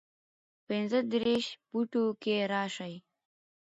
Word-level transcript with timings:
پنځۀدېرش 0.67 1.45
فوټو 1.67 2.03
کښې 2.21 2.37
راشي 2.51 2.95